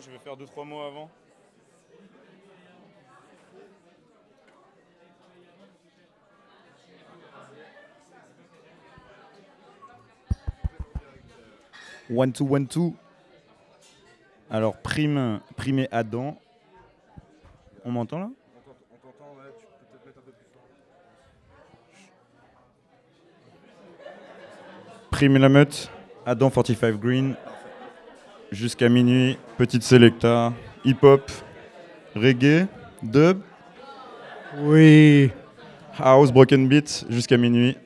Je 0.00 0.10
vais 0.10 0.18
faire 0.18 0.36
deux 0.36 0.44
trois 0.44 0.64
mots 0.64 0.82
avant. 0.82 1.10
One 12.10 12.32
two 12.32 12.44
one 12.44 12.66
two. 12.66 12.94
Alors 14.50 14.76
prime, 14.76 15.40
primé 15.56 15.88
Adam. 15.90 16.36
On 17.84 17.92
m'entend 17.92 18.18
là? 18.18 18.28
On 18.28 18.96
t'entend, 18.96 19.34
ouais, 19.36 19.44
tu 19.58 19.64
peux 19.64 19.96
peut-être 19.96 20.06
mettre 20.06 20.18
un 20.18 20.22
peu 20.22 20.32
plus 20.32 20.46
fort. 20.52 20.62
Prime 25.10 25.38
la 25.38 25.48
meute. 25.48 25.90
Adam 26.26 26.50
45 26.50 26.96
Green. 26.96 27.36
Jusqu'à 28.50 28.88
minuit. 28.88 29.38
Petite 29.58 29.82
selecta. 29.82 30.52
Hip 30.84 30.98
hop. 31.02 31.30
Reggae. 32.16 32.66
Dub. 33.02 33.38
Oui. 34.58 35.30
House 35.98 36.32
Broken 36.32 36.68
Beat. 36.68 37.06
Jusqu'à 37.08 37.36
minuit. 37.36 37.76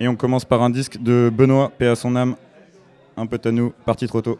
Et 0.00 0.08
on 0.08 0.16
commence 0.16 0.44
par 0.44 0.62
un 0.62 0.70
disque 0.70 1.00
de 1.00 1.30
Benoît, 1.32 1.70
paix 1.76 1.88
à 1.88 1.94
son 1.94 2.16
âme. 2.16 2.34
Un 3.16 3.26
peu 3.26 3.38
à 3.44 3.50
nous, 3.50 3.70
parti 3.84 4.06
trop 4.06 4.22
tôt. 4.22 4.38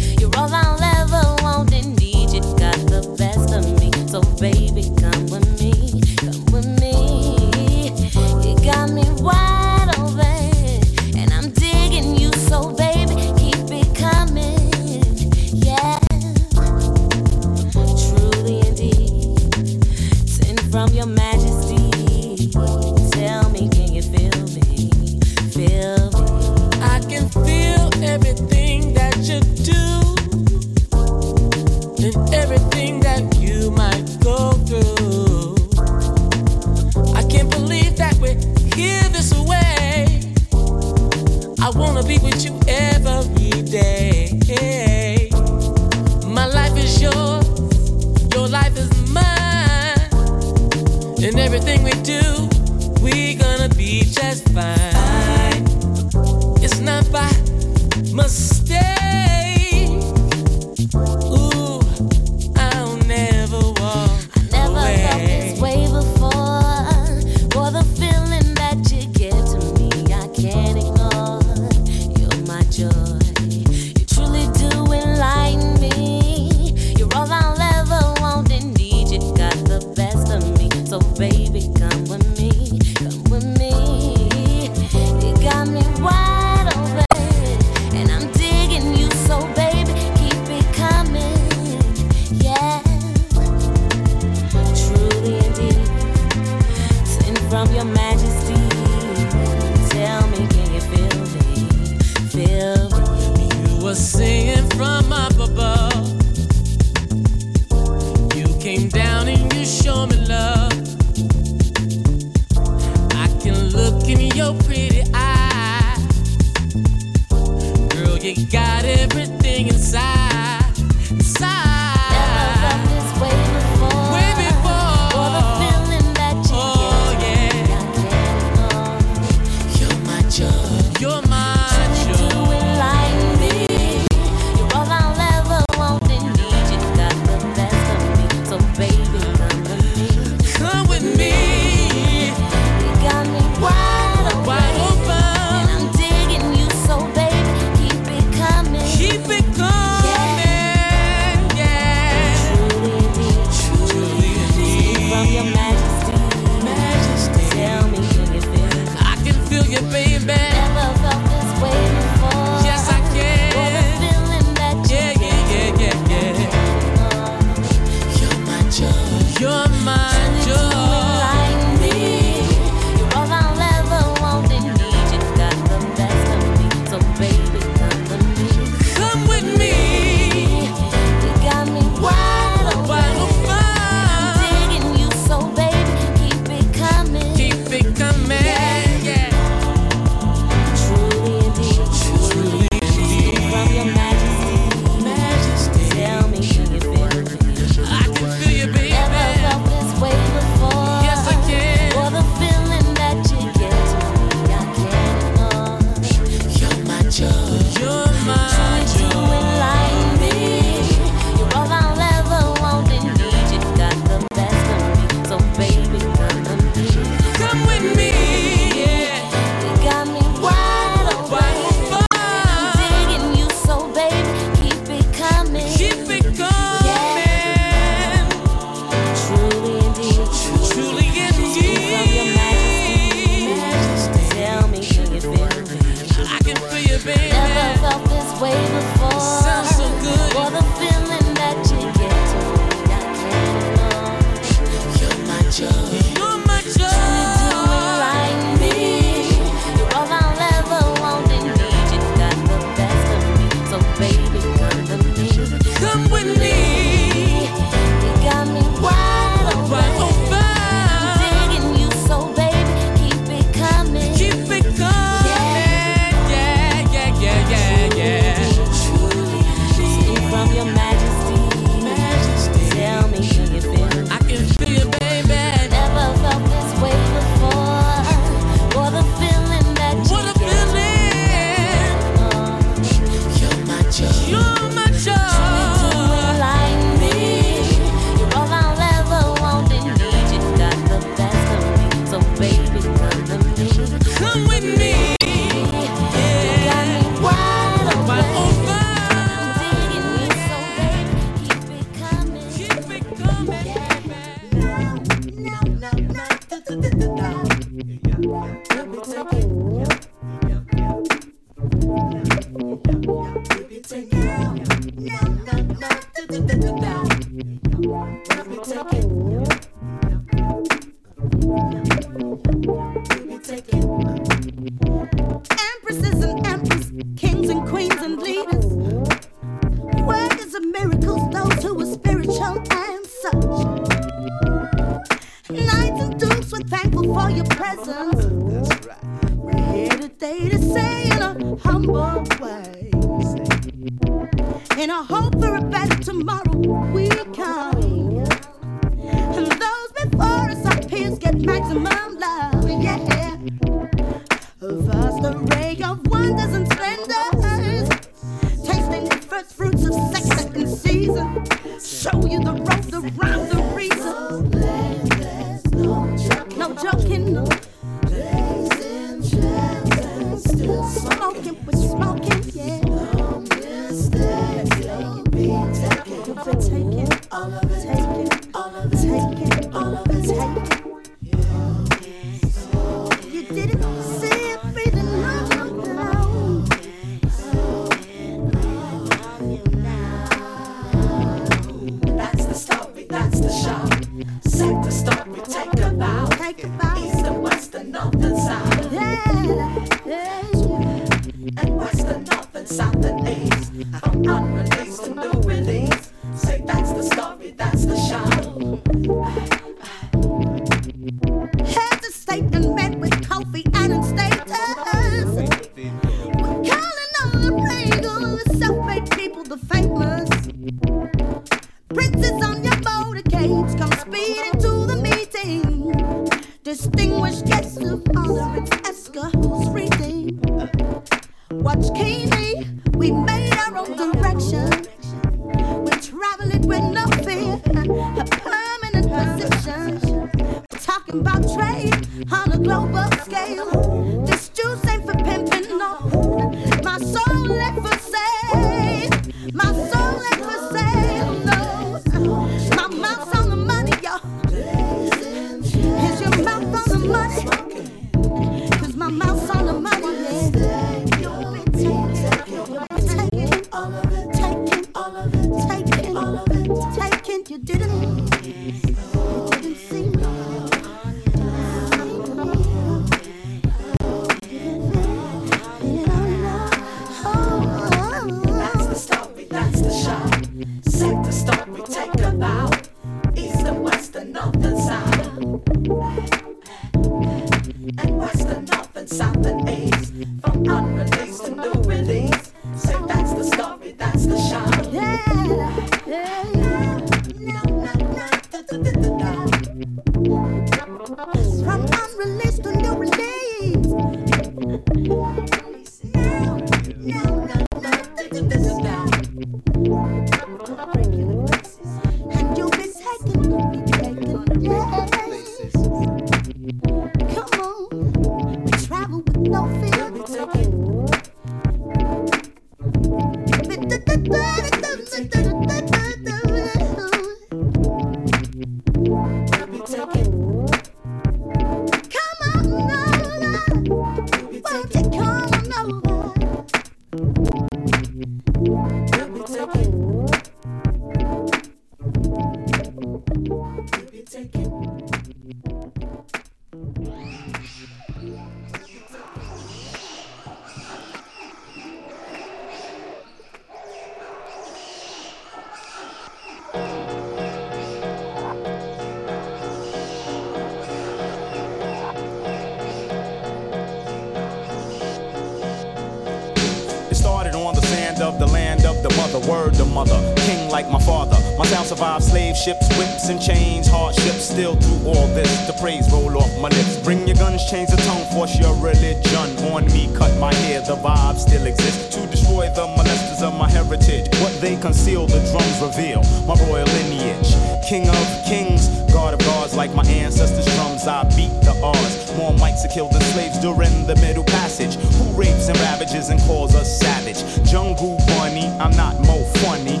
And 573.30 573.40
chains, 573.40 573.86
hardships. 573.86 574.50
Still 574.50 574.74
through 574.74 575.06
all 575.06 575.26
this, 575.28 575.66
the 575.66 575.72
praise 575.80 576.10
roll 576.12 576.36
off 576.36 576.50
my 576.58 576.68
lips. 576.68 576.98
Bring 576.98 577.26
your 577.26 577.36
guns, 577.36 577.64
change 577.70 577.88
the 577.88 577.96
tone, 578.02 578.26
force 578.34 578.58
your 578.58 578.74
religion 578.82 579.50
on 579.70 579.86
me. 579.86 580.10
Cut 580.14 580.36
my 580.38 580.52
hair, 580.52 580.80
the 580.80 580.96
vibe 580.96 581.38
still 581.38 581.64
exists 581.66 582.14
to 582.16 582.26
destroy 582.26 582.68
the 582.74 582.86
molesters 582.98 583.42
of 583.42 583.54
my 583.54 583.70
heritage. 583.70 584.26
What 584.42 584.52
they 584.60 584.76
conceal, 584.76 585.26
the 585.26 585.38
drums 585.50 585.78
reveal. 585.80 586.22
My 586.46 586.54
royal 586.66 586.86
lineage, 586.98 587.54
king 587.86 588.08
of 588.08 588.26
kings, 588.44 588.88
god 589.12 589.34
of 589.34 589.40
gods, 589.40 589.74
like 589.76 589.94
my 589.94 590.04
ancestors' 590.06 590.66
drums. 590.74 591.06
I 591.06 591.22
beat 591.36 591.54
the 591.62 591.78
odds. 591.82 592.34
More 592.36 592.52
mics 592.52 592.84
are 592.84 592.92
killed 592.92 593.12
than 593.12 593.22
slaves 593.32 593.58
during 593.60 594.06
the 594.06 594.16
Middle 594.16 594.44
Passage. 594.44 594.96
Who 594.96 595.38
rapes 595.38 595.68
and 595.68 595.78
ravages 595.78 596.30
and 596.30 596.40
calls 596.42 596.74
us 596.74 596.90
savage? 596.98 597.40
Jungle 597.70 598.18
bunny, 598.26 598.66
I'm 598.82 598.96
not 598.96 599.14
more 599.20 599.44
funny. 599.62 600.00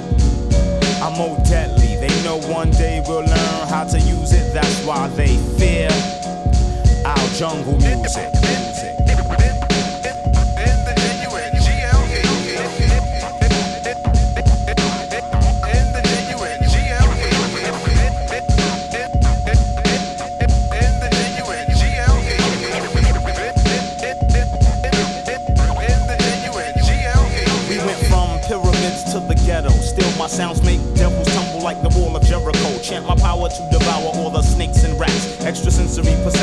I'm 1.00 1.16
more 1.16 1.38
deadly 1.44 1.89
know 2.24 2.38
one 2.48 2.70
day 2.70 3.02
we'll 3.06 3.20
learn 3.20 3.68
how 3.68 3.84
to 3.84 3.98
use 3.98 4.32
it. 4.32 4.54
That's 4.54 4.84
why 4.84 5.08
they 5.08 5.36
fear 5.58 5.90
our 7.04 7.28
jungle 7.34 7.78
music. 7.78 8.99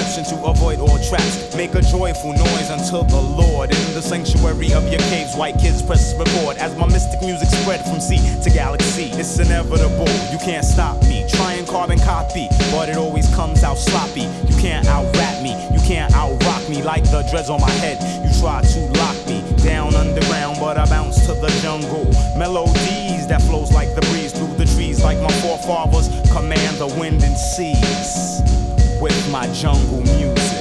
To 0.08 0.46
avoid 0.46 0.80
all 0.80 0.98
traps. 0.98 1.56
Make 1.56 1.76
a 1.76 1.82
joyful 1.82 2.34
noise 2.34 2.72
unto 2.72 3.06
the 3.08 3.22
Lord. 3.22 3.70
In 3.70 3.94
the 3.94 4.02
sanctuary 4.02 4.74
of 4.74 4.90
your 4.90 5.00
caves 5.12 5.36
white 5.36 5.60
kids 5.60 5.84
press 5.84 6.16
record 6.18 6.58
as 6.58 6.76
my 6.76 6.88
mystic 6.88 7.22
music 7.22 7.50
spread 7.50 7.86
from 7.86 8.00
sea 8.00 8.18
to 8.42 8.50
galaxy. 8.50 9.12
It's 9.14 9.38
inevitable, 9.38 10.10
you 10.32 10.40
can't 10.40 10.66
stop 10.66 11.00
me. 11.04 11.28
Try 11.30 11.54
and 11.54 11.68
carbon 11.68 12.00
copy, 12.00 12.48
but 12.72 12.90
it 12.90 12.98
always 12.98 13.30
comes 13.36 13.64
out 13.64 13.78
sloppy. 13.78 14.26
You 14.50 14.58
can't 14.60 14.88
out 14.88 15.06
rap 15.18 15.44
me, 15.44 15.54
you 15.72 15.80
can't 15.86 16.12
out 16.16 16.42
rock 16.46 16.68
me 16.68 16.82
like 16.82 17.04
the 17.04 17.22
dreads 17.30 17.52
on 17.52 17.62
my 17.62 17.70
head. 17.70 18.02
You 18.26 18.34
try 18.42 18.64
to 18.64 18.80
lock 18.98 19.18
me 19.28 19.44
down 19.64 19.94
underground, 19.94 20.58
but 20.60 20.78
I 20.78 20.88
bounce 20.88 21.28
to 21.28 21.34
the 21.34 21.50
jungle. 21.62 22.10
Melodies 22.36 23.28
that 23.28 23.44
flows 23.44 23.72
like 23.72 23.94
the 23.94 24.02
breeze 24.10 24.32
through 24.32 24.56
the 24.58 24.66
trees, 24.66 25.04
like 25.04 25.20
my 25.22 25.32
forefathers 25.44 26.10
command 26.32 26.78
the 26.78 26.88
wind 26.98 27.22
and 27.22 27.38
seas 27.38 28.57
with 29.00 29.32
my 29.32 29.48
jungle 29.54 30.02
music. 30.02 30.57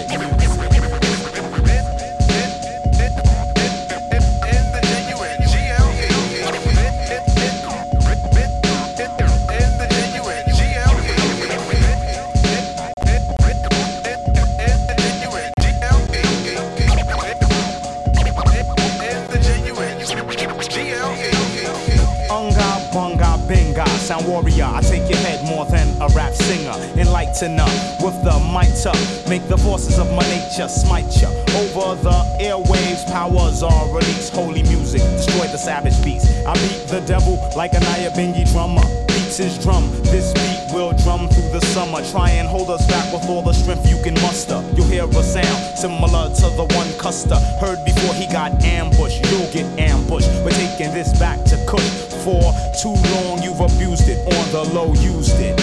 Sound 24.06 24.28
warrior. 24.28 24.70
I 24.70 24.80
take 24.82 25.10
your 25.10 25.18
head 25.18 25.44
more 25.44 25.66
than 25.66 25.88
a 26.00 26.06
rap 26.14 26.32
singer. 26.32 26.78
Enlightener 26.94 27.66
with 28.04 28.14
the 28.22 28.38
mitre. 28.54 28.94
Make 29.28 29.48
the 29.48 29.58
forces 29.58 29.98
of 29.98 30.08
my 30.14 30.22
nature 30.30 30.68
smite 30.68 31.10
ya. 31.20 31.28
Oh, 31.58 31.65
The 31.94 32.10
airwaves, 32.40 33.06
powers 33.06 33.62
are 33.62 33.86
released. 33.88 34.34
Holy 34.34 34.64
music, 34.64 35.00
destroy 35.02 35.46
the 35.46 35.56
savage 35.56 36.02
beast. 36.02 36.26
I 36.44 36.54
beat 36.54 36.88
the 36.88 37.00
devil 37.06 37.38
like 37.56 37.74
a 37.74 37.76
Nyabingi 37.76 38.50
drummer. 38.50 38.82
Beats 39.06 39.36
his 39.36 39.56
drum. 39.56 39.88
This 40.02 40.32
beat 40.34 40.74
will 40.74 40.92
drum 41.04 41.28
through 41.28 41.48
the 41.50 41.60
summer. 41.66 42.02
Try 42.10 42.30
and 42.30 42.48
hold 42.48 42.70
us 42.70 42.84
back 42.88 43.12
with 43.12 43.28
all 43.28 43.40
the 43.40 43.52
strength 43.52 43.88
you 43.88 44.02
can 44.02 44.14
muster. 44.14 44.62
You'll 44.74 44.88
hear 44.88 45.04
a 45.04 45.22
sound 45.22 45.78
similar 45.78 46.28
to 46.34 46.50
the 46.58 46.66
one 46.74 46.90
Custer 46.98 47.38
heard 47.60 47.84
before 47.84 48.14
he 48.14 48.26
got 48.26 48.64
ambushed. 48.64 49.24
You'll 49.30 49.50
get 49.52 49.66
ambushed. 49.78 50.28
We're 50.44 50.50
taking 50.50 50.92
this 50.92 51.16
back 51.20 51.44
to 51.44 51.56
Kush. 51.66 51.88
For 52.26 52.42
too 52.82 52.98
long 53.14 53.42
you've 53.44 53.60
abused 53.60 54.08
it, 54.08 54.18
on 54.26 54.50
the 54.50 54.64
low 54.74 54.92
used 54.94 55.38
it, 55.38 55.54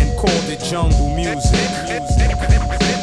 and 0.00 0.08
called 0.18 0.48
it 0.48 0.60
jungle 0.60 1.14
music. 1.14 1.52
music. 1.86 2.97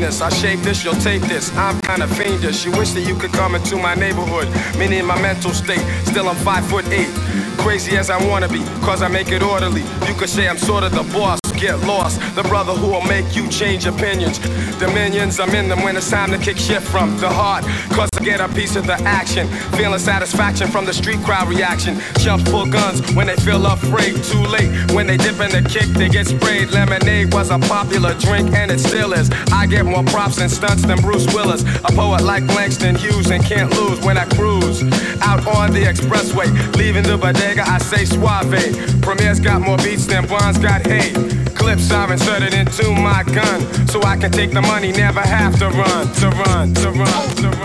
This. 0.00 0.20
I 0.20 0.30
shape 0.30 0.60
this, 0.60 0.82
you'll 0.84 0.94
take 0.94 1.22
this. 1.22 1.54
I'm 1.56 1.80
kinda 1.82 2.06
fiendish. 2.08 2.64
You 2.64 2.72
wish 2.72 2.90
that 2.92 3.02
you 3.02 3.14
could 3.14 3.32
come 3.32 3.54
into 3.54 3.76
my 3.76 3.94
neighborhood. 3.94 4.48
Meaning 4.78 5.04
my 5.04 5.20
mental 5.20 5.52
state. 5.52 5.84
Still, 6.06 6.28
I'm 6.28 6.36
five 6.36 6.64
foot 6.66 6.86
eight. 6.88 7.12
Crazy 7.58 7.96
as 7.96 8.08
I 8.10 8.18
wanna 8.26 8.48
be, 8.48 8.62
cause 8.80 9.02
I 9.02 9.08
make 9.08 9.28
it 9.28 9.42
orderly. 9.42 9.82
You 10.08 10.14
could 10.14 10.30
say 10.30 10.48
I'm 10.48 10.58
sort 10.58 10.82
of 10.82 10.92
the 10.92 11.04
boss 11.12 11.40
get 11.60 11.78
lost. 11.80 12.18
The 12.34 12.42
brother 12.44 12.72
who 12.72 12.88
will 12.88 13.02
make 13.02 13.36
you 13.36 13.46
change 13.48 13.86
opinions. 13.86 14.38
Dominions, 14.78 15.38
I'm 15.38 15.54
in 15.54 15.68
them 15.68 15.82
when 15.82 15.96
it's 15.96 16.10
time 16.10 16.30
to 16.30 16.38
kick 16.38 16.56
shit 16.56 16.82
from 16.82 17.18
the 17.20 17.28
heart. 17.28 17.64
Cause 17.92 18.09
get 18.22 18.40
a 18.40 18.48
piece 18.48 18.76
of 18.76 18.86
the 18.86 18.94
action. 19.02 19.46
Feeling 19.76 19.98
satisfaction 19.98 20.68
from 20.68 20.84
the 20.84 20.92
street 20.92 21.20
crowd 21.20 21.48
reaction. 21.48 22.00
Jump 22.18 22.46
full 22.48 22.66
guns 22.66 23.00
when 23.14 23.26
they 23.26 23.36
feel 23.36 23.64
afraid. 23.66 24.22
Too 24.24 24.42
late 24.42 24.70
when 24.92 25.06
they 25.06 25.16
dip 25.16 25.40
in 25.40 25.50
the 25.50 25.62
kick, 25.68 25.88
they 25.98 26.08
get 26.08 26.26
sprayed. 26.26 26.70
Lemonade 26.70 27.32
was 27.32 27.50
a 27.50 27.58
popular 27.58 28.14
drink 28.14 28.52
and 28.52 28.70
it 28.70 28.80
still 28.80 29.12
is. 29.12 29.30
I 29.52 29.66
get 29.66 29.84
more 29.84 30.04
props 30.04 30.38
and 30.38 30.50
stunts 30.50 30.84
than 30.84 31.00
Bruce 31.00 31.26
Willis. 31.34 31.62
A 31.84 31.92
poet 31.92 32.22
like 32.22 32.44
Langston 32.54 32.94
Hughes 32.94 33.30
and 33.30 33.44
can't 33.44 33.70
lose 33.72 34.00
when 34.00 34.16
I 34.16 34.24
cruise. 34.36 34.82
Out 35.22 35.46
on 35.46 35.72
the 35.72 35.82
expressway, 35.82 36.48
leaving 36.76 37.04
the 37.04 37.16
bodega, 37.16 37.62
I 37.66 37.78
say 37.78 38.04
suave. 38.04 39.02
Premier's 39.02 39.40
got 39.40 39.60
more 39.60 39.76
beats 39.78 40.06
than 40.06 40.26
Bonds 40.26 40.58
got 40.58 40.86
hate. 40.86 41.14
Clips 41.54 41.90
I've 41.90 42.10
inserted 42.10 42.54
into 42.54 42.90
my 42.92 43.22
gun, 43.24 43.60
so 43.88 44.02
I 44.02 44.16
can 44.16 44.30
take 44.30 44.52
the 44.52 44.62
money, 44.62 44.92
never 44.92 45.20
have 45.20 45.58
to 45.58 45.68
run, 45.68 46.12
to 46.14 46.28
run, 46.30 46.74
to 46.74 46.90
run, 46.90 47.36
to 47.36 47.48
run. 47.50 47.59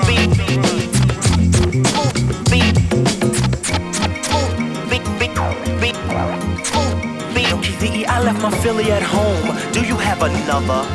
I 8.15 8.21
left 8.21 8.41
my 8.41 8.49
Philly 8.49 8.91
at 8.93 9.01
home. 9.01 9.57
Do 9.73 9.81
you 9.81 9.97
have 9.97 10.21
another? 10.21 10.87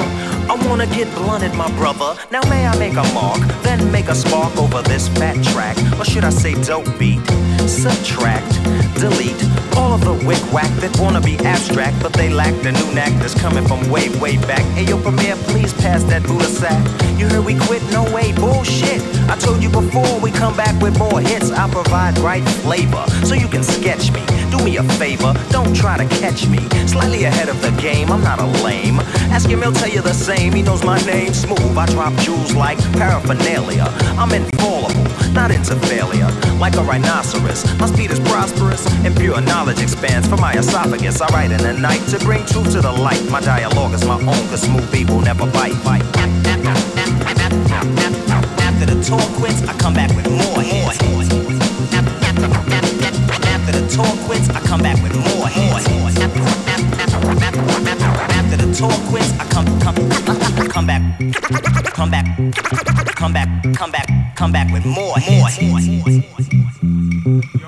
I 0.51 0.57
wanna 0.67 0.87
get 0.87 1.15
blunted, 1.15 1.55
my 1.55 1.71
brother. 1.73 2.17
Now 2.31 2.41
may 2.49 2.67
I 2.67 2.75
make 2.79 2.95
a 2.95 3.05
mark, 3.13 3.41
then 3.63 3.93
make 3.93 4.09
a 4.09 4.15
spark 4.15 4.57
over 4.57 4.81
this 4.81 5.07
fat 5.09 5.37
track, 5.53 5.77
or 5.99 6.05
should 6.07 6.25
I 6.25 6.31
say 6.31 6.55
dope 6.63 6.87
beat? 6.99 7.20
Subtract, 7.71 8.53
delete 8.99 9.41
all 9.77 9.95
of 9.95 10.03
the 10.03 10.27
wick 10.27 10.43
whack 10.53 10.71
that 10.81 10.93
wanna 11.01 11.21
be 11.21 11.39
abstract, 11.39 12.03
but 12.03 12.13
they 12.13 12.29
lack 12.29 12.55
the 12.63 12.73
new 12.73 12.93
knack 12.93 13.13
that's 13.21 13.35
coming 13.35 13.65
from 13.67 13.89
way, 13.89 14.09
way 14.19 14.37
back. 14.39 14.65
Hey 14.75 14.85
yo, 14.85 15.01
Premier, 15.01 15.37
please 15.49 15.73
pass 15.73 16.03
that 16.05 16.23
Buddha 16.25 16.45
sack. 16.45 16.83
You 17.19 17.29
heard 17.29 17.45
we 17.45 17.57
quit? 17.59 17.83
No 17.91 18.03
way, 18.13 18.33
bullshit. 18.33 19.01
I 19.31 19.37
told 19.37 19.63
you 19.63 19.71
before 19.71 20.19
we 20.21 20.31
come 20.31 20.57
back 20.57 20.75
with 20.83 20.99
more 20.99 21.21
hits. 21.21 21.51
I 21.51 21.71
provide 21.71 22.19
right 22.19 22.47
flavor 22.65 23.05
so 23.25 23.35
you 23.35 23.49
can 23.49 23.63
sketch 23.63 24.11
me. 24.13 24.23
Do 24.51 24.63
me 24.65 24.77
a 24.77 24.83
favor, 24.99 25.33
don't 25.51 25.75
try 25.75 25.97
to 25.97 26.07
catch 26.21 26.47
me. 26.49 26.59
Slightly 26.87 27.25
ahead 27.25 27.49
of 27.49 27.61
the 27.63 27.71
game, 27.81 28.11
I'm 28.11 28.23
not 28.23 28.41
a 28.41 28.47
lame. 28.65 28.99
Ask 29.31 29.49
him, 29.49 29.63
he'll 29.63 29.73
tell 29.73 29.89
you 29.89 30.03
the 30.03 30.13
same. 30.15 30.53
He 30.53 30.63
knows 30.63 30.85
my 30.85 31.01
name, 31.07 31.33
smooth. 31.33 31.79
I 31.79 31.87
drop 31.87 32.15
jewels 32.25 32.55
like 32.55 32.79
paraphernalia. 32.95 33.87
I'm 34.19 34.33
infallible, 34.91 35.33
not 35.33 35.51
into 35.51 35.77
failure. 35.87 36.29
Like 36.59 36.77
a 36.77 36.83
rhinoceros, 36.83 37.65
my 37.79 37.87
speed 37.87 38.11
is 38.11 38.21
prosperous 38.21 38.87
and 39.05 39.17
pure 39.17 39.41
knowledge 39.41 39.81
expands 39.81 40.29
from 40.29 40.41
my 40.41 40.53
esophagus. 40.55 41.21
I 41.21 41.29
write 41.29 41.51
in 41.51 41.63
the 41.63 41.73
night 41.75 42.01
to 42.09 42.19
bring 42.19 42.45
truth 42.47 42.73
to 42.73 42.81
the 42.81 42.93
light. 42.93 43.23
My 43.31 43.41
dialogue 43.41 43.95
is 43.95 44.05
my 44.05 44.17
own, 44.17 44.49
cause 44.49 44.63
smooth 44.63 44.91
people 44.93 45.21
never 45.21 45.47
bite. 45.51 45.75
bite. 45.85 46.05
After 48.61 48.87
the 48.87 49.03
tour 49.05 49.21
quits, 49.39 49.63
I 49.67 49.75
come 49.79 49.95
back 49.95 50.15
with 50.17 50.29
more 50.31 50.63
hits. 50.63 51.01
After 53.47 53.73
the 53.73 53.87
tour 53.89 54.27
quits, 54.27 54.49
I 54.51 54.61
come 54.61 54.83
back 54.83 55.03
with 55.03 55.15
more 55.15 55.49
hits. 55.49 55.87
After 58.39 58.57
the 58.57 58.75
tour 58.75 58.93
quits, 59.11 59.33
I 59.39 59.45
come 59.51 59.67
come 59.81 59.95
come 60.69 60.87
back, 60.87 61.03
come 61.93 62.11
back, 62.11 62.27
come 63.15 63.33
back, 63.33 63.49
come 63.75 63.91
back, 63.91 64.09
come 64.41 64.53
back 64.53 64.73
with 64.73 64.87
more 64.87 65.19
hits. 65.19 65.61
Yo, 65.61 65.69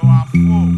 I'm 0.09 0.25
full. 0.33 0.73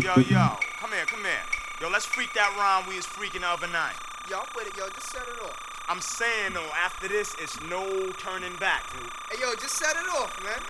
Yo, 0.00 0.16
yo, 0.16 0.56
come 0.80 0.92
here, 0.96 1.04
come 1.04 1.20
here. 1.20 1.44
Yo, 1.82 1.90
let's 1.90 2.06
freak 2.06 2.32
that 2.32 2.48
rhyme 2.56 2.88
we 2.88 2.96
was 2.96 3.04
freaking 3.04 3.44
the 3.44 3.48
other 3.48 3.68
night. 3.68 3.92
Yo, 4.30 4.38
I'm 4.40 4.48
with 4.56 4.66
it, 4.66 4.72
yo. 4.78 4.88
Just 4.96 5.12
set 5.12 5.20
it 5.28 5.44
off. 5.44 5.60
I'm 5.90 6.00
saying 6.00 6.54
though, 6.54 6.72
after 6.72 7.06
this, 7.06 7.36
it's 7.38 7.60
no 7.68 7.84
turning 8.16 8.56
back, 8.56 8.80
dude. 8.96 9.04
Hey, 9.28 9.44
yo, 9.44 9.52
just 9.60 9.76
set 9.76 9.92
it 9.94 10.08
off, 10.16 10.32
man. 10.42 10.62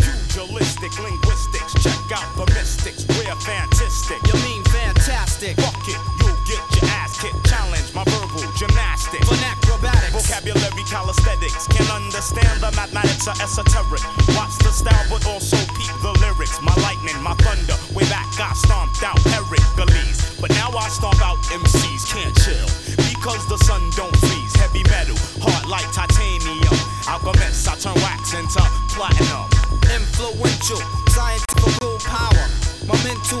Pugilistic 0.00 0.96
linguistics, 0.96 1.76
check 1.84 1.92
out 2.16 2.24
the 2.40 2.46
mystics, 2.56 3.04
we're 3.04 3.36
fantastic. 3.44 4.16
You 4.32 4.40
mean 4.48 4.64
fantastic? 4.64 5.60
Fuck 5.60 5.88
it, 5.88 6.00
you'll 6.24 6.40
get 6.48 6.80
your 6.80 6.88
ass 6.90 6.95
Challenge 7.16 7.94
my 7.94 8.04
verbal 8.04 8.44
gymnastics. 8.60 9.24
Acrobatics. 9.24 10.12
Vocabulary 10.12 10.84
calisthenics. 10.84 11.66
Can 11.68 11.88
understand 11.88 12.60
the 12.60 12.68
mathematics 12.76 13.26
are 13.26 13.40
esoteric. 13.40 14.04
Watch 14.36 14.52
the 14.60 14.68
style, 14.68 15.06
but 15.08 15.24
also 15.24 15.56
peep 15.80 15.96
the 16.04 16.12
lyrics. 16.20 16.60
My 16.60 16.76
lightning, 16.84 17.16
my 17.24 17.32
thunder. 17.40 17.72
Way 17.96 18.04
back, 18.12 18.28
I 18.36 18.52
stomped 18.52 19.00
out 19.00 19.16
Eric 19.32 19.64
Hercules. 19.64 20.36
But 20.40 20.50
now 20.60 20.68
I 20.76 20.88
stomp 20.92 21.16
out 21.24 21.40
MCs. 21.48 22.04
Can't 22.12 22.36
chill. 22.44 22.68
Because 23.08 23.48
the 23.48 23.56
sun 23.64 23.80
don't 23.96 24.12
freeze. 24.20 24.52
Heavy 24.60 24.84
metal, 24.84 25.16
hard 25.40 25.64
like 25.64 25.88
titanium. 25.96 26.76
Alchemist, 27.08 27.64
I 27.64 27.80
turn 27.80 27.96
wax 28.04 28.36
into 28.36 28.60
platinum. 28.92 29.48
Influential, 29.88 30.84
scientific 31.08 31.96
power. 32.04 32.44
My 32.84 32.94
mental 33.02 33.40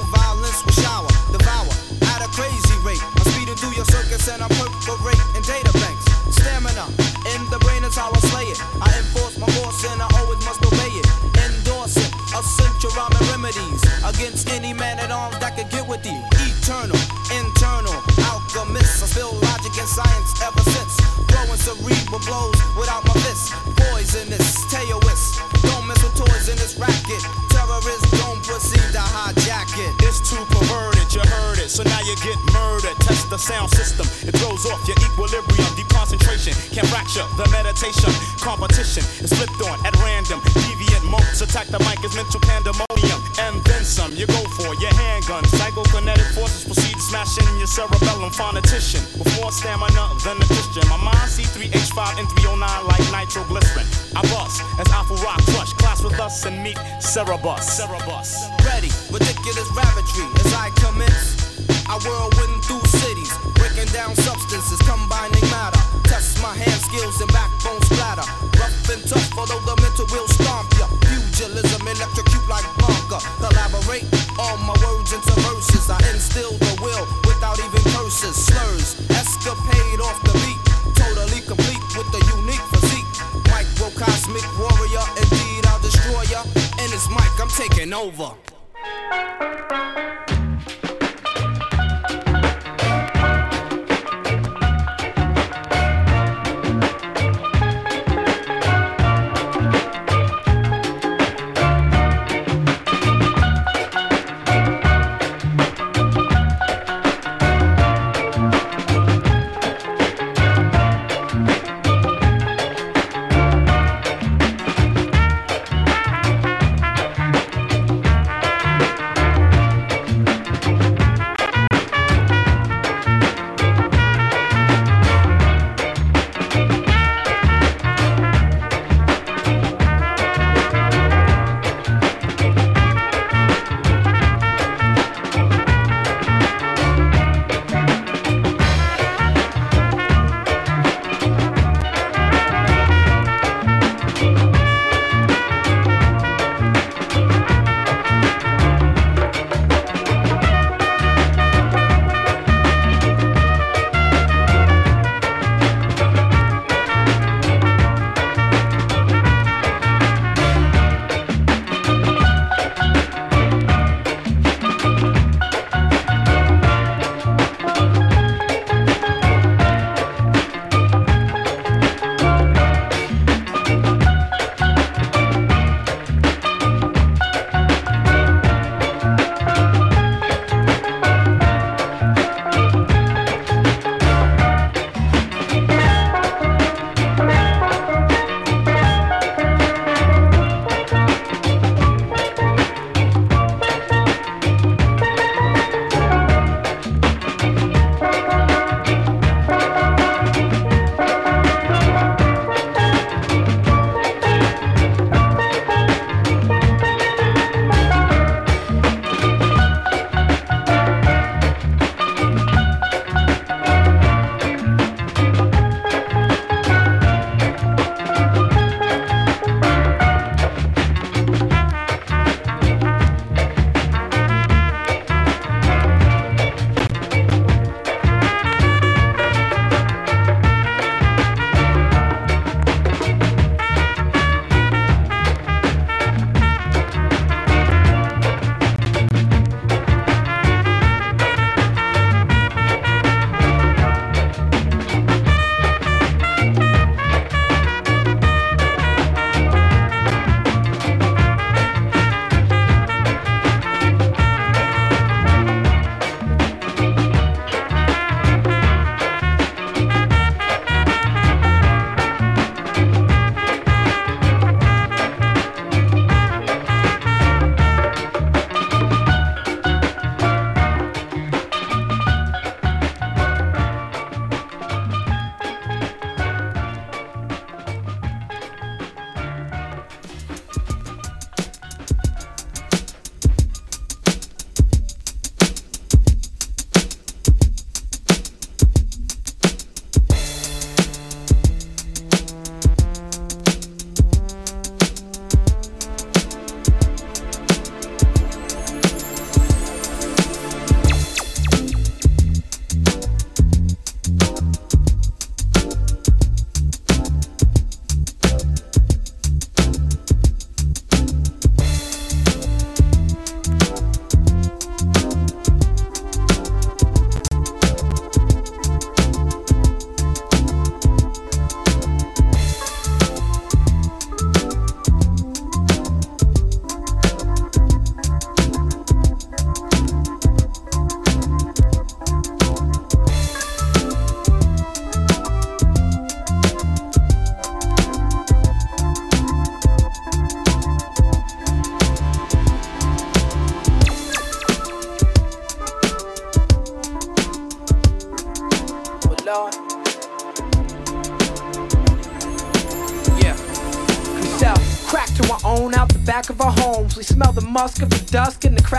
get 32.22 32.38
murdered. 32.52 32.96
Test 33.04 33.30
the 33.30 33.38
sound 33.38 33.70
system, 33.70 34.06
it 34.26 34.34
throws 34.36 34.64
off 34.66 34.80
your 34.88 34.96
equilibrium. 35.00 35.70
Deep 35.76 35.88
concentration 35.88 36.52
can 36.72 36.86
fracture 36.86 37.24
the 37.36 37.46
meditation. 37.50 38.12
Competition 38.40 39.04
is 39.20 39.32
flipped 39.32 39.60
on 39.66 39.76
at 39.86 39.94
random. 40.00 40.40
Deviant 40.64 41.04
monks 41.10 41.40
attack 41.40 41.66
the 41.68 41.78
mic 41.86 42.02
as 42.04 42.14
mental 42.14 42.40
pandemonium. 42.40 43.20
And 43.38 43.60
then 43.64 43.84
some, 43.84 44.12
you 44.16 44.26
go 44.26 44.42
for 44.56 44.72
your 44.80 44.92
handgun. 44.94 45.44
Psychokinetic 45.44 46.28
forces 46.32 46.64
proceed 46.64 46.94
to 46.94 47.04
smash 47.10 47.36
in 47.38 47.48
your 47.58 47.66
cerebellum. 47.68 48.30
Phonetician 48.32 49.02
with 49.18 49.28
more 49.40 49.52
stamina 49.52 50.04
than 50.24 50.36
a 50.40 50.46
Christian. 50.46 50.88
My 50.88 50.96
mind 50.96 51.28
C3H5 51.28 52.20
and 52.20 52.28
309 52.32 52.86
like 52.86 53.04
nitroglycerin. 53.12 53.86
I 54.16 54.22
bust 54.32 54.62
as 54.80 54.88
Alpha 54.92 55.14
Rock 55.20 55.40
crush. 55.52 55.72
Class 55.74 56.02
with 56.02 56.18
us 56.18 56.44
and 56.46 56.62
meet 56.62 56.76
Cerebus. 57.00 57.60
Cerebus. 57.60 58.48
Ready, 58.64 58.90
ridiculous 59.12 59.68
ravatry 59.76 60.26
as 60.40 60.52
I 60.54 60.70
commence. 60.80 61.55
I 61.86 61.98
whirlwind 62.02 62.64
through 62.66 62.82
cities, 62.98 63.30
breaking 63.54 63.86
down 63.94 64.14
substances, 64.16 64.78
combining 64.82 65.46
matter. 65.54 65.78
Test 66.10 66.42
my 66.42 66.50
hand 66.50 66.80
skills 66.82 67.20
and 67.22 67.30
backbone 67.30 67.80
splatter. 67.86 68.26
Rough 68.58 68.90
and 68.90 69.02
tough, 69.06 69.30
although 69.38 69.62
the 69.62 69.78
mental 69.78 70.06
will 70.10 70.26
stomp 70.26 70.66
ya. 70.82 70.90
Pugilism, 71.06 71.86
electrocute 71.86 72.46
like 72.50 72.66
Blanka. 72.82 73.22
Collaborate 73.38 74.06
all 74.34 74.58
my 74.66 74.74
words 74.82 75.14
into 75.14 75.34
verses. 75.46 75.86
I 75.86 76.02
instill 76.10 76.58
the 76.58 76.74
will 76.82 77.06
without 77.22 77.58
even 77.62 77.82
curses. 77.94 78.34
Slurs, 78.34 78.98
escapade 79.14 80.00
off 80.02 80.18
the 80.26 80.34
beat. 80.42 80.60
Totally 80.98 81.40
complete 81.46 81.82
with 81.94 82.10
the 82.10 82.22
unique 82.34 82.66
physique. 82.74 83.06
Microcosmic 83.46 84.46
warrior, 84.58 85.06
indeed 85.22 85.62
I'll 85.70 85.78
destroy 85.78 86.26
ya. 86.34 86.42
In 86.82 86.90
this 86.90 87.06
mic, 87.14 87.30
I'm 87.38 87.50
taking 87.54 87.94
over. 87.94 88.34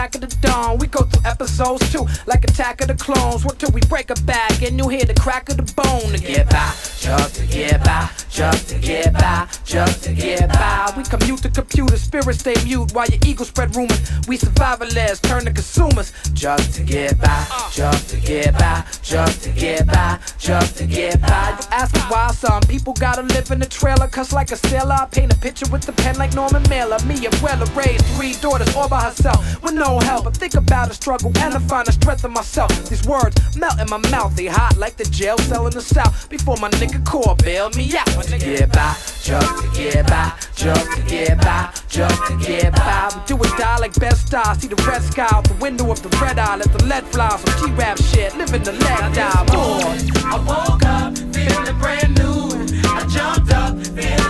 Crack 0.08 0.24
of 0.24 0.30
the 0.30 0.48
dawn. 0.48 0.78
We 0.78 0.88
go 0.88 1.04
through 1.04 1.30
episodes 1.30 1.92
too, 1.92 2.06
like 2.26 2.44
Attack 2.44 2.82
of 2.82 2.88
the 2.88 2.96
Clones. 2.96 3.44
What 3.44 3.60
till 3.60 3.72
we 3.72 3.82
break 3.82 4.10
a 4.10 4.16
back 4.24 4.62
and 4.62 4.78
you 4.78 4.88
hear 4.88 5.04
the 5.04 5.14
crack 5.14 5.50
of 5.50 5.58
the 5.58 5.64
bone 5.74 6.14
to 6.14 6.18
get 6.18 6.50
by, 6.50 6.72
just 7.00 7.36
to 7.36 7.46
get 7.46 7.84
by, 7.84 8.10
just 8.30 8.70
to 8.70 8.80
get 8.80 9.14
by, 9.14 9.48
just 9.66 10.04
to 10.06 10.14
get 10.14 10.48
by. 10.50 10.94
We 10.96 11.04
commute 11.04 11.42
to 11.44 11.50
computer, 11.50 11.98
spirits 11.98 12.40
stay 12.40 12.56
mute 12.64 12.94
while 12.94 13.08
your 13.08 13.20
ego 13.26 13.44
spread 13.44 13.76
rumors. 13.76 14.00
We 14.28 14.38
survivalists 14.38 15.22
turn 15.22 15.46
to 15.46 15.52
consumers, 15.52 16.14
just 16.34 16.76
to 16.76 16.84
get 16.84 17.20
by, 17.20 17.46
just 17.72 18.10
to 18.12 18.18
get 18.18 18.54
by, 18.58 18.86
just 19.02 19.44
to 19.44 19.50
get 19.50 19.88
by, 19.88 20.20
just 20.48 20.78
to 20.78 20.88
get 20.88 21.20
by. 21.22 21.60
Asking 21.72 22.04
why 22.04 22.32
some 22.32 22.62
people 22.62 22.94
gotta 22.94 23.22
live 23.22 23.52
in 23.52 23.62
a 23.62 23.66
trailer, 23.66 24.08
cuss 24.08 24.32
like 24.32 24.50
a 24.52 24.56
sailor. 24.56 24.94
I 24.94 25.06
paint 25.06 25.34
a 25.34 25.38
picture 25.38 25.70
with 25.70 25.82
the 25.82 25.92
pen 25.92 26.16
like 26.16 26.34
Norman 26.36 26.64
Mailer. 26.70 26.98
Me, 27.06 27.16
a 27.26 27.30
well 27.44 27.60
raised 27.76 28.06
three 28.16 28.34
daughters 28.36 28.74
all 28.74 28.88
by 28.88 29.02
herself 29.02 29.62
with 29.62 29.74
no 29.74 30.00
help. 30.00 30.26
I 30.26 30.32
think 30.32 30.56
about 30.56 30.90
a 30.90 30.94
struggle 30.94 31.34
and 31.40 31.54
I 31.54 31.60
find 31.60 31.86
the 31.86 31.92
strength 31.92 32.24
in 32.24 32.32
myself. 32.32 32.72
These 32.90 33.06
words 33.06 33.36
melt 33.58 33.78
in 33.82 33.90
my 33.90 33.98
mouth, 34.10 34.38
they 34.38 34.46
hot 34.46 34.78
like 34.78 34.96
the 34.96 35.04
jail 35.06 35.38
cell 35.40 35.68
in 35.68 35.74
the 35.74 35.82
south. 35.82 36.30
Before 36.30 36.56
my 36.56 36.70
nigga 36.70 37.06
core 37.06 37.36
bailed 37.36 37.76
me 37.76 37.92
out. 37.98 38.08
To 38.08 38.38
get 38.38 38.72
by, 38.72 38.96
just 39.28 39.62
to 39.62 39.70
get 39.78 40.08
by, 40.08 40.32
just 40.56 40.90
to 40.96 41.02
get 41.02 41.38
by, 41.42 41.70
just 41.90 42.26
to 42.28 42.38
get 42.38 42.74
by. 42.74 43.10
We 43.14 43.22
do 43.28 43.44
it 43.44 43.58
die 43.58 43.78
like 43.78 43.94
best 44.00 44.34
I 44.34 44.54
See 44.54 44.70
the 44.70 44.82
red 44.88 45.04
sky 45.04 45.28
out 45.30 45.44
the 45.44 45.54
window 45.56 45.92
of 45.92 46.02
the 46.02 46.08
red 46.22 46.40
eye. 46.40 46.56
Let 46.56 46.72
the 46.72 46.86
lead 46.86 47.04
fly. 47.08 47.36
Some 47.36 47.68
G-rap 47.68 47.98
shit, 47.98 48.38
living 48.38 48.64
the 48.64 48.72
leg 48.72 49.14
die. 49.16 49.46
Boy, 49.48 49.98
I 50.24 50.38
woke 50.48 50.86
up 50.86 51.18
feeling 51.36 51.78
brand 51.78 52.18
new. 52.18 52.48
I 52.88 53.06
jumped 53.10 53.52
up 53.52 53.76
feeling 53.88 54.27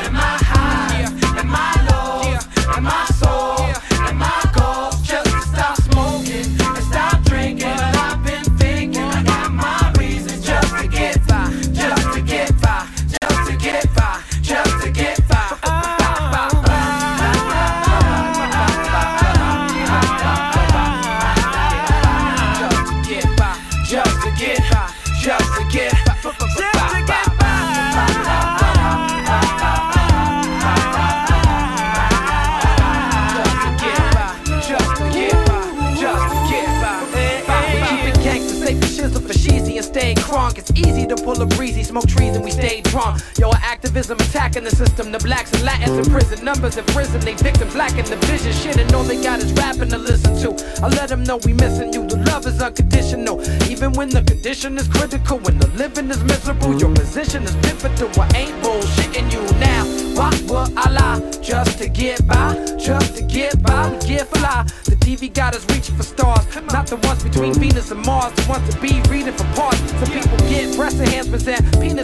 stay. 43.15 43.41
Yo, 43.41 43.51
activism 43.53 44.17
attacking 44.17 44.63
the 44.63 44.71
system. 44.71 45.11
The 45.11 45.19
blacks 45.19 45.53
and 45.53 45.63
Latins 45.63 45.97
in 45.97 46.11
prison, 46.11 46.43
numbers 46.43 46.77
in 46.77 46.85
prison. 46.85 47.21
They 47.21 47.35
victims 47.35 47.75
lacking 47.75 48.05
the 48.05 48.17
vision. 48.27 48.51
Shit, 48.53 48.77
and 48.77 48.93
all 48.93 49.03
they 49.03 49.21
got 49.21 49.39
is 49.39 49.51
rapping 49.53 49.89
to 49.89 49.97
listen 49.97 50.35
to. 50.41 50.49
I 50.83 50.87
let 50.89 51.09
them 51.09 51.23
know 51.23 51.37
we 51.37 51.53
missing 51.53 51.93
you. 51.93 52.05
The 52.07 52.17
love 52.17 52.45
is 52.47 52.61
unconditional. 52.61 53.41
Even 53.69 53.93
when 53.93 54.09
the 54.09 54.23
condition 54.23 54.77
is 54.77 54.87
critical, 54.87 55.39
when 55.39 55.57
the 55.59 55.67
living 55.69 56.09
is 56.09 56.23
miserable, 56.23 56.79
your 56.79 56.93
position 56.93 57.43
is 57.43 57.55
pivotal. 57.57 58.09
I 58.21 58.29
ain't 58.35 58.63
bullshitting 58.63 59.31
you 59.31 59.41
now. 59.59 60.06
Why 60.17 60.31
would 60.49 60.75
I 60.75 60.89
lie? 60.89 61.31
Just 61.41 61.77
to 61.77 61.87
get 61.87 62.25
by, 62.25 62.55
just 62.79 63.15
to 63.17 63.21
get 63.23 63.61
by, 63.61 63.97
get 64.07 64.27
fly. 64.27 64.65
The 64.85 64.95
TV 64.95 65.31
got 65.31 65.55
us 65.55 65.63
reaching 65.69 65.95
for 65.95 66.03
stars, 66.03 66.43
not 66.73 66.87
the 66.87 66.95
ones 67.07 67.23
between 67.23 67.53
Venus 67.53 67.91
and 67.91 68.03
Mars, 68.03 68.33
the 68.33 68.49
ones 68.49 68.67
to 68.73 68.81
be 68.81 68.99
reading 69.09 69.33
for 69.33 69.45
parts. 69.55 69.77
Some 69.99 70.11
people 70.11 70.37
get 70.49 70.75
breast 70.75 70.99
enhancements 70.99 71.47
and 71.47 71.63
penis. 71.79 71.97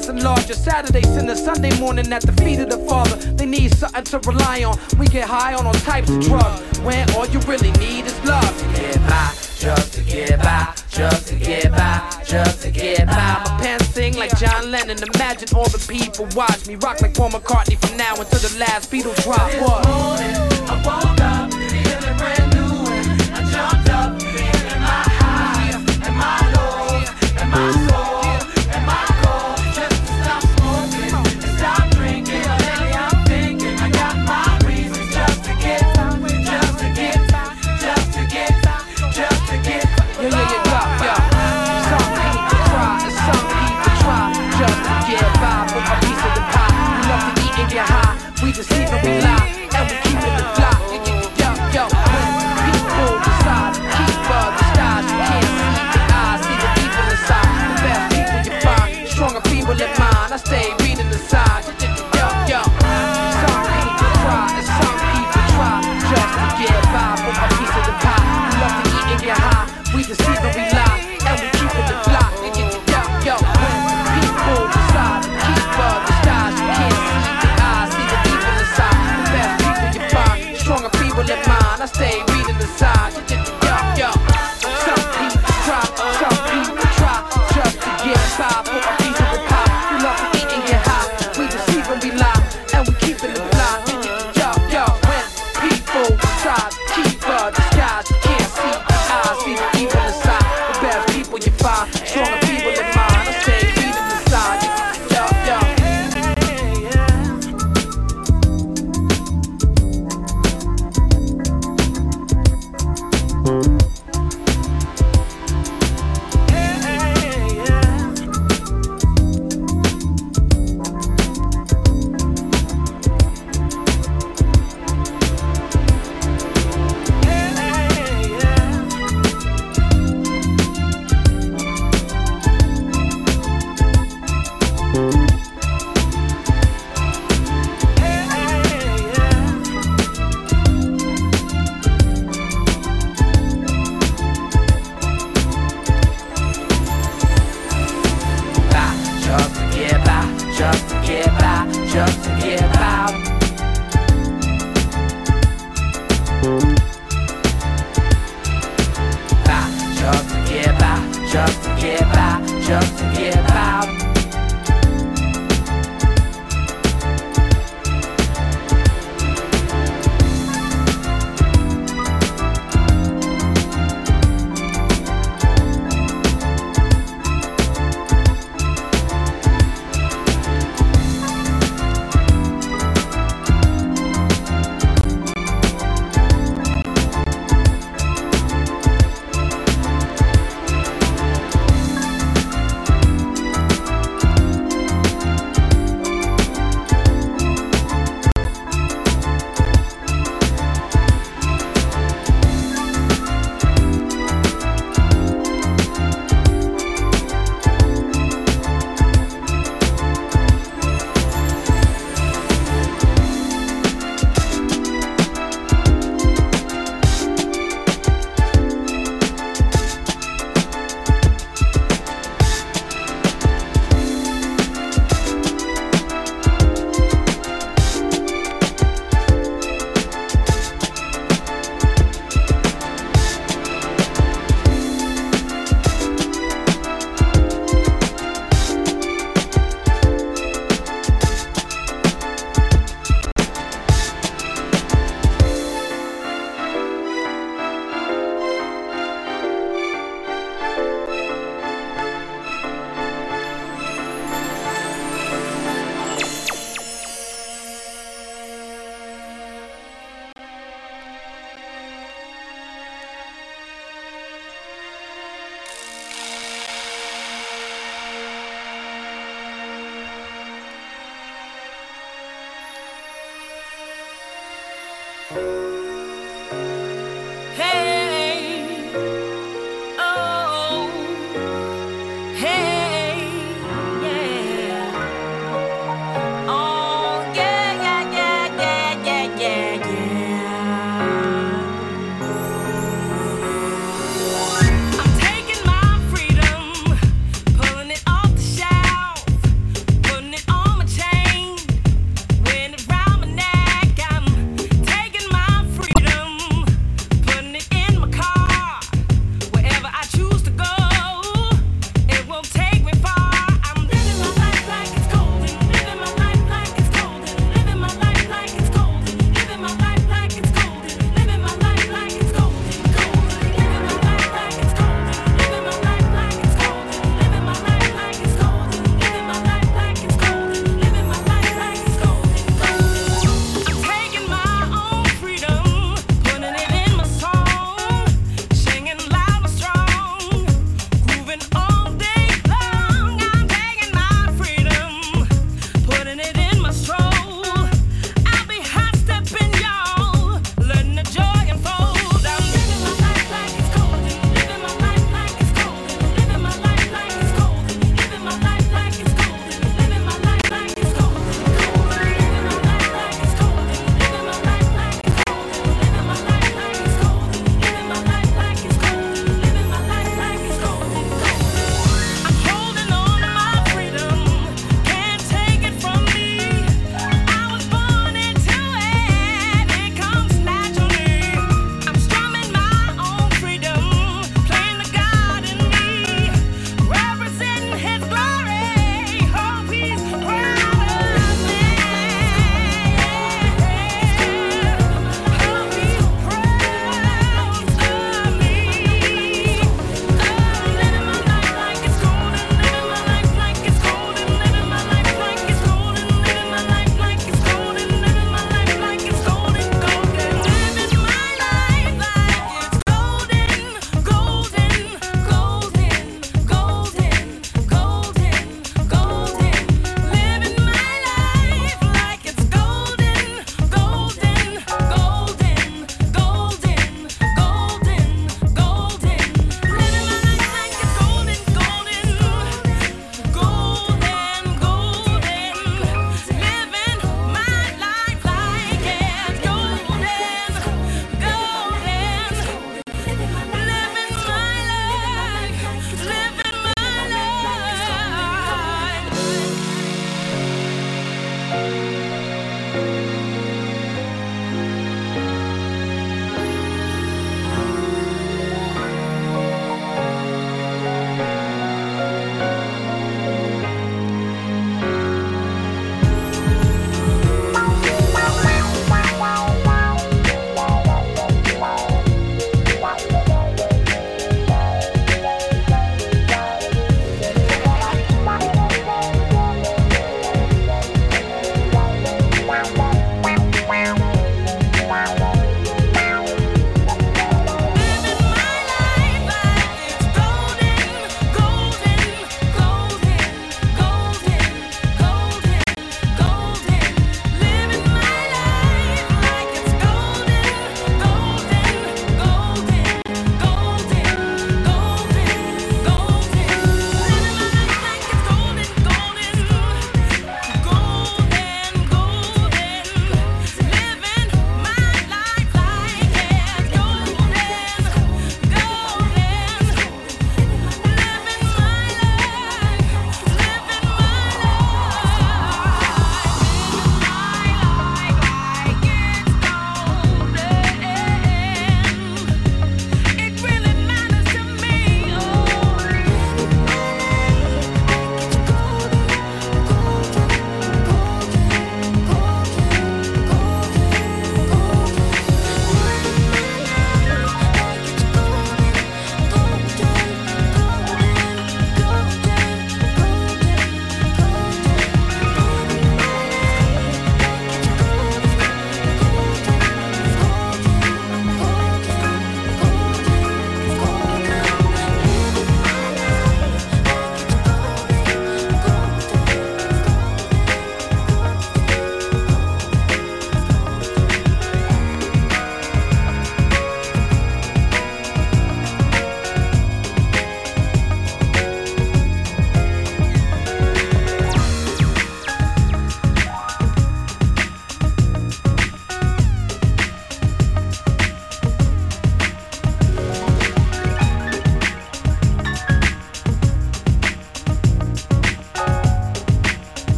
Saturdays 0.63 1.17
and 1.17 1.29
a 1.29 1.35
Sunday 1.35 1.77
morning 1.79 2.11
at 2.13 2.21
the 2.21 2.31
feet 2.41 2.59
of 2.59 2.69
the 2.69 2.77
Father. 2.87 3.15
They 3.33 3.45
need 3.45 3.75
something 3.75 4.03
to 4.05 4.19
rely 4.19 4.63
on. 4.63 4.77
We 4.97 5.07
get 5.07 5.27
high 5.27 5.53
on 5.55 5.67
all 5.67 5.73
types 5.73 6.09
of 6.09 6.21
drugs 6.21 6.79
when 6.79 7.09
all 7.11 7.27
you 7.27 7.39
really 7.41 7.71
need 7.73 8.05
is 8.05 8.17
love. 8.25 8.53
Get 8.75 8.95
by, 9.07 9.31
just 9.63 9.93
to 9.93 10.01
get 10.01 10.39
by, 10.39 10.75
just 10.89 11.29
to 11.29 11.35
get 11.35 11.71
by, 11.71 12.21
just 12.25 12.63
to 12.63 12.69
get 12.69 13.07
by. 13.07 13.13
My 13.15 13.59
pants 13.61 13.87
sing 13.87 14.13
like 14.17 14.37
John 14.37 14.69
Lennon. 14.69 14.97
Imagine 15.15 15.55
all 15.55 15.69
the 15.69 15.83
people 15.87 16.27
watch 16.35 16.67
me 16.67 16.75
rock 16.75 17.01
like 17.01 17.13
Paul 17.13 17.29
McCartney 17.29 17.77
from 17.77 17.95
now 17.95 18.13
until 18.15 18.39
the 18.39 18.57
last 18.59 18.91
Beatles 18.91 19.23
drop. 19.23 19.49
What? 19.61 19.87
I 19.87 20.83
woke 20.85 21.21
up 21.21 21.52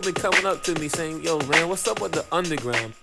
People 0.00 0.12
been 0.14 0.22
coming 0.32 0.46
up 0.46 0.62
to 0.62 0.74
me 0.80 0.88
saying, 0.88 1.22
"Yo, 1.22 1.38
man, 1.40 1.68
what's 1.68 1.86
up 1.86 2.00
with 2.00 2.12
the 2.12 2.24
underground?" 2.32 2.94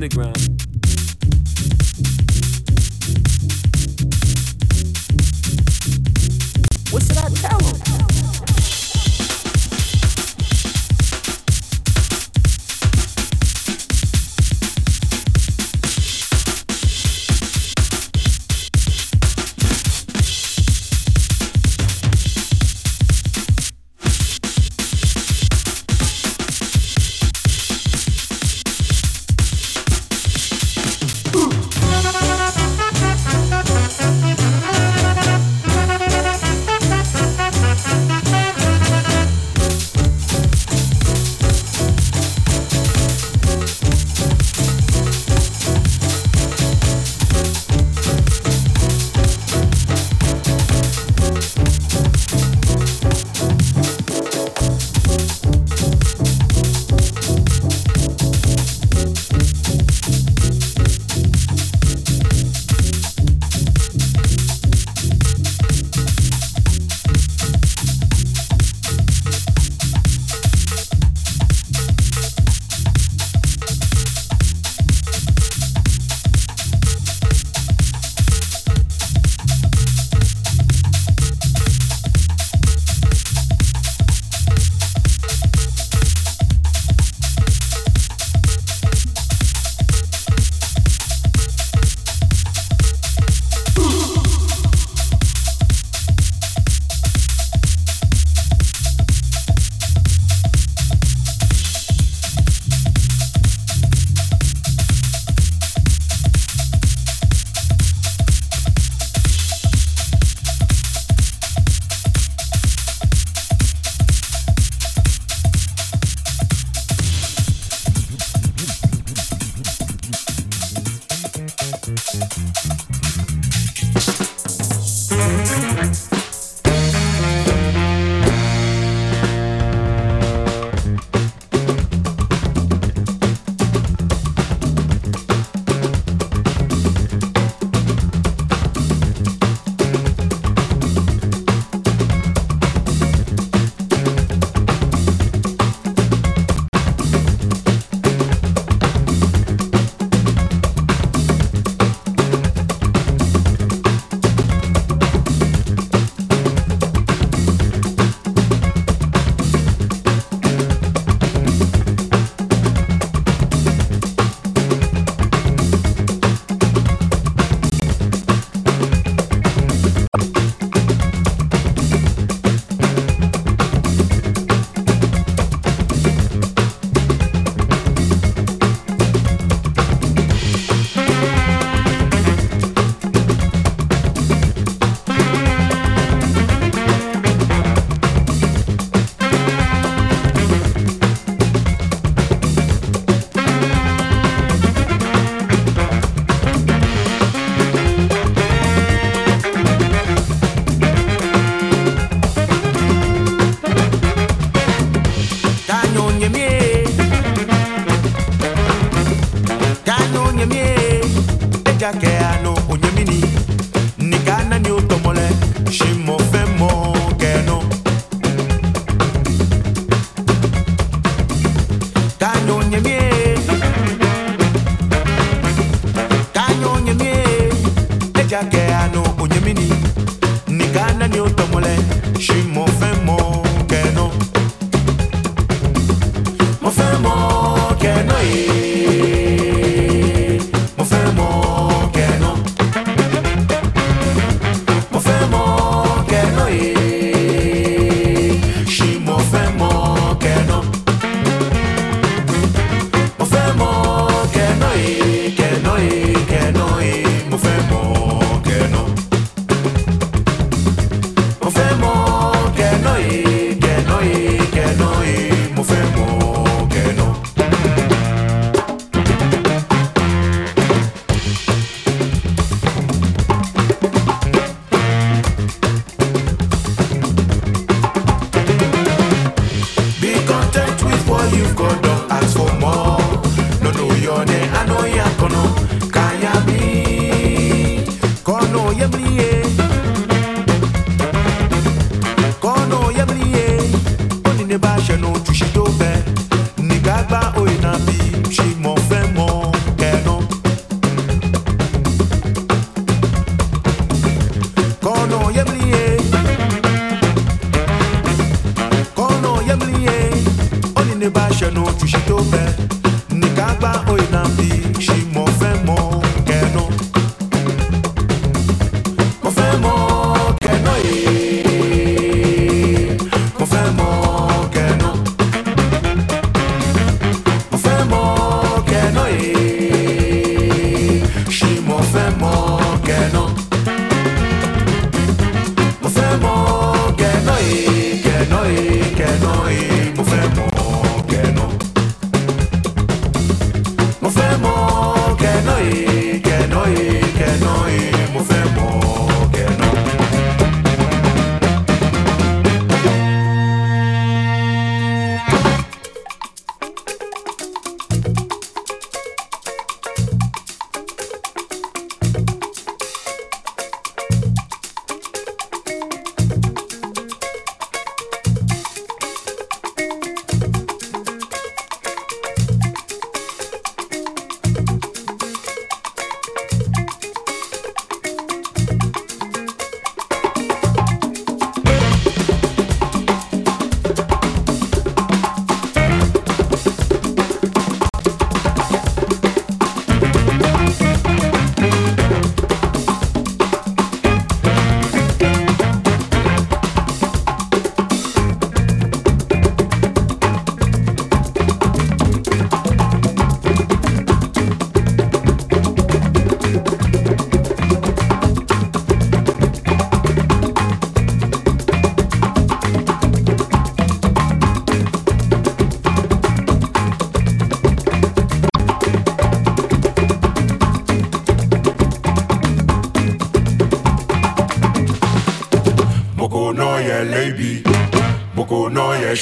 Underground? 0.00 0.47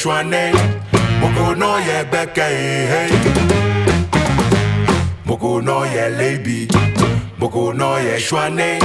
Mokoswane, 0.07 0.53
Mokono 1.21 1.79
ye 1.81 2.05
beke 2.05 2.47
hey. 2.91 3.11
Mokono 5.27 5.85
ye 5.93 6.09
lady, 6.11 6.69
Mokono 7.41 7.99
ye 7.99 8.17
shwane, 8.21 8.79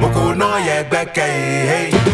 Mokono 0.00 0.58
ye 0.66 0.84
beke 0.84 1.20
hey. 1.70 2.09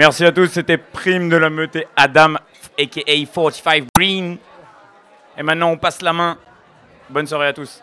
Merci 0.00 0.24
à 0.24 0.32
tous, 0.32 0.46
c'était 0.46 0.78
Prime 0.78 1.28
de 1.28 1.36
la 1.36 1.50
Meute 1.50 1.76
Adam, 1.94 2.36
aka 2.78 3.02
45 3.04 3.84
Green. 3.94 4.38
Et 5.36 5.42
maintenant, 5.42 5.72
on 5.72 5.76
passe 5.76 6.00
la 6.00 6.14
main. 6.14 6.38
Bonne 7.10 7.26
soirée 7.26 7.48
à 7.48 7.52
tous. 7.52 7.82